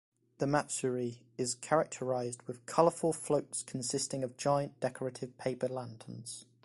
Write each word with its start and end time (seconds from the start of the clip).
The 0.39 0.47
matsuri 0.47 1.21
is 1.37 1.53
characterized 1.53 2.41
with 2.47 2.65
colourful 2.65 3.13
floats 3.13 3.61
consisting 3.61 4.23
of 4.23 4.35
giant, 4.35 4.79
decorative 4.79 5.37
paper 5.37 5.67
lanterns. 5.67 6.47